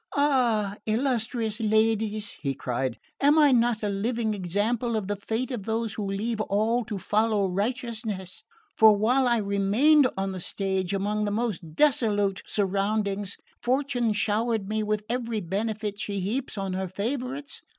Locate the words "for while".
8.75-9.27